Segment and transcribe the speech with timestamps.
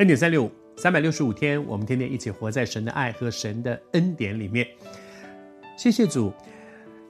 [0.00, 4.66] 恩典三六五，三百六十五天，我们天天一起活在神的爱和神的恩典里面。
[5.76, 6.32] 谢谢主，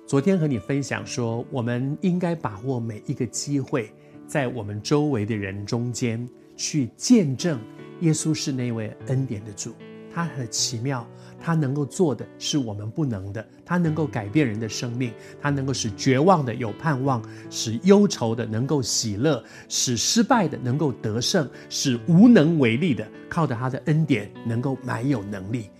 [0.08, 3.92] 昨天和你分享说，我们应该把握每一个机会，
[4.26, 7.60] 在我们周围的人中间去见证
[8.00, 9.72] 耶稣是那位恩典的主。
[10.12, 11.06] 他很奇妙，
[11.40, 13.46] 他能够做的是我们不能的。
[13.64, 25.70] 他能够改变人的生命，他能够使绝望的有盼望，使忧愁的能够喜乐，使失败的能够得胜，使无能为力的靠着他的恩典能够满有能力。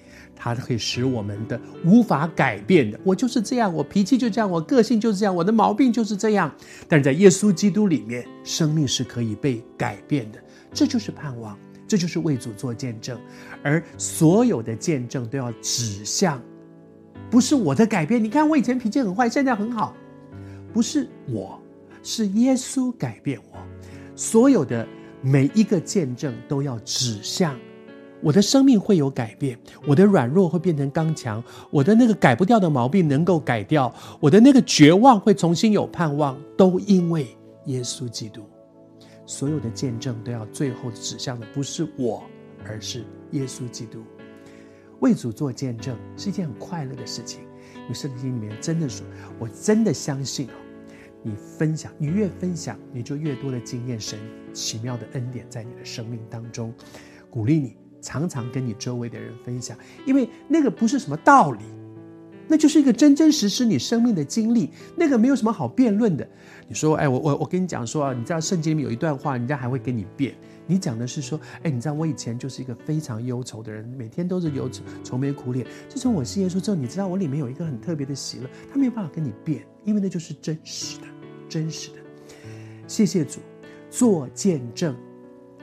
[0.43, 6.51] 他可以使我们的无法改变的，我就是这样，我脾气就这样，我个性就是这样，我的毛病就是这样。
[6.89, 10.39] 但是在耶稣基督里面，生命是可以被改变的，
[10.73, 11.59] 这就是盼望。
[11.91, 13.19] 这就是为主做见证，
[13.65, 16.41] 而所有的见证都要指向，
[17.29, 18.23] 不是我的改变。
[18.23, 19.93] 你看我以前脾气很坏，现在很好，
[20.73, 21.61] 不是我，
[22.01, 23.59] 是耶稣改变我。
[24.15, 24.87] 所有的
[25.21, 27.59] 每一个见证都要指向
[28.23, 38.49] 我的生命会有改变，我的软弱会变成刚强，我的那个改不掉的毛病能够改掉，我的那个绝望会重新有盼望，都因为耶稣基督。
[39.31, 42.25] 所有的见证都要最后指向的不是我，
[42.67, 44.03] 而是耶稣基督。
[44.99, 47.43] 为主做见证是一件很快乐的事情。
[47.89, 49.07] 你圣经里面真的说，
[49.39, 50.55] 我真的相信哦，
[51.23, 54.19] 你分享，你越分享，你就越多的经验神
[54.53, 56.75] 奇妙的恩典在你的生命当中。
[57.31, 61.63] 鼓励你常常跟你周围的人分享，因为那个不是什么道理。
[62.51, 66.29] 那就是一个真真实实你生命的经历，那个没有什么好辩论的。
[66.67, 70.35] 你说，哎，我我我跟你讲说啊，你知道圣经里面有一段话，人家还会跟你辩。
[70.67, 75.65] 你讲的是说，哎，你知道我以前就是一个非常忧愁的人，每天都是忧愁、愁眉苦脸。
[75.89, 81.07] 自从我信耶稣之后，你知道我里面有一个很特别的喜乐，他没有办法跟你辩，因为那就是真实的，
[81.49, 81.97] 真实的。
[82.89, 83.39] 谢谢主，
[83.89, 84.97] 做见证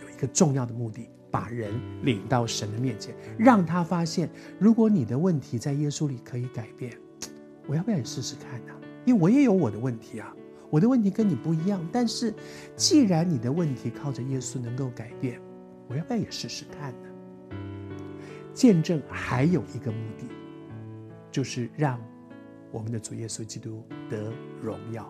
[0.02, 1.10] 有一个重要的目的。
[1.38, 1.72] 把人
[2.02, 4.28] 领到神的面前，让他发现，
[4.58, 6.98] 如果你的问题在耶稣里可以改变，
[7.68, 8.74] 我要不要也试试看呢？
[9.06, 10.34] 因为我也有我的问题啊，
[10.72, 11.80] 我的问题跟你不一样。
[11.92, 12.34] 但是，
[12.76, 15.40] 既然你的问题靠着耶稣能够改变，
[15.88, 17.56] 我要不要也试试看呢？
[18.52, 20.26] 见证还有一个目的，
[21.30, 22.02] 就是让
[22.72, 25.08] 我们的主耶稣基督得荣耀。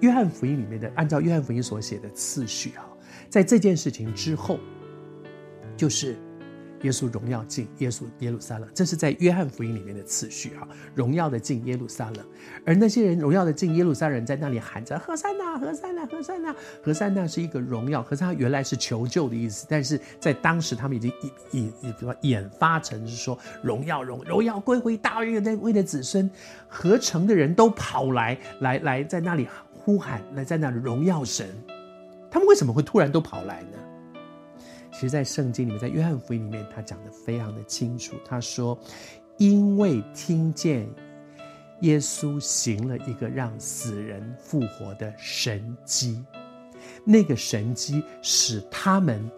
[0.00, 2.86] 约翰福音里面的，按照约翰福音所写的次序哈，
[3.30, 4.60] 在这件事情之后。
[5.76, 6.16] 就是
[6.82, 10.68] 耶稣荣耀进耶稣耶路撒冷，这是在约翰福音里面的次序啊。
[10.94, 12.24] 荣耀的进耶路撒冷，
[12.64, 21.10] 而那些人荣耀的进耶路撒冷，在那里喊着何塞纳，何塞纳，何塞纳，何塞纳是一个荣耀，可是它原来是求救的意思，但是在当时他们已经
[21.52, 26.30] 引引演发成是说荣耀荣荣耀归回大卫的为的子孙，
[26.68, 31.48] 合成的人都跑来来来在那里呼喊，来在那里荣耀神。
[32.30, 33.75] 他们为什么会突然都跑来呢？
[34.98, 38.16] 其实，在圣经里面，在约翰福音里面，他讲得非常的清楚。
[38.24, 38.78] 他说
[39.36, 40.88] ：“因为听见
[41.82, 46.24] 耶稣行了一个让死人复活的神迹，
[47.04, 49.30] 那个神迹使他们，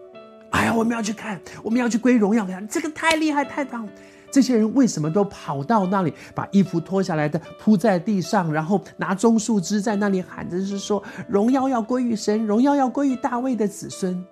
[0.51, 3.89] 哎呀，我们要去看，我们要去归荣耀给他，这个太厉害，太棒！
[4.31, 14.25] 这些人为什么都跑到那里，把衣服脱下来的铺在地上，然后拿棕树枝在那里喊着，是说荣耀要归于神，荣耀要归于大卫的子孙。”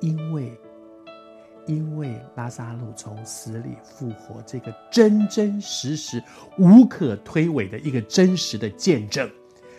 [0.00, 0.52] 因为，
[1.66, 6.22] 因为拉撒路从死里复活，这个真真实实、
[6.58, 9.30] 无可推诿的一个真实的见证，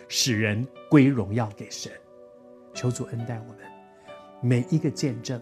[0.08, 1.92] 使人归荣耀给神。
[2.74, 3.58] 求主恩待我们，
[4.42, 5.40] 每一个见证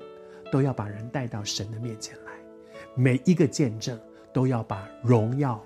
[0.52, 2.32] 都要把人带到神的面前来，
[2.94, 3.98] 每一个见证
[4.32, 5.60] 都要把荣耀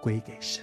[0.00, 0.62] 归给神。